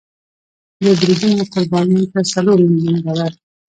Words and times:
د 0.83 0.85
بریدونو 0.99 1.43
قربانیانو 1.53 2.11
ته 2.13 2.19
څلور 2.33 2.57
میلیون 2.73 2.97
ډالر 3.05 3.31